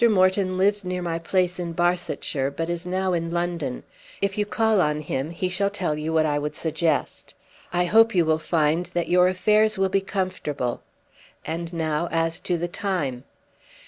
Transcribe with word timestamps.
Moreton 0.09 0.57
lives 0.57 0.83
near 0.83 1.03
my 1.03 1.19
place 1.19 1.59
in 1.59 1.73
Barsetshire, 1.73 2.49
but 2.49 2.71
is 2.71 2.87
now 2.87 3.13
in 3.13 3.29
London. 3.29 3.83
If 4.19 4.35
you 4.35 4.45
will 4.45 4.49
call 4.51 4.81
on 4.81 4.99
him 5.01 5.29
he 5.29 5.47
shall 5.47 5.69
tell 5.69 5.95
you 5.95 6.11
what 6.11 6.25
I 6.25 6.39
would 6.39 6.55
suggest. 6.55 7.35
I 7.71 7.85
hope 7.85 8.15
you 8.15 8.25
will 8.25 8.39
find 8.39 8.87
that 8.95 9.09
your 9.09 9.27
affairs 9.27 9.77
will 9.77 9.89
be 9.89 10.01
comfortable. 10.01 10.81
And 11.45 11.71
now 11.71 12.09
as 12.11 12.39
to 12.39 12.57
the 12.57 12.67
time." 12.67 13.25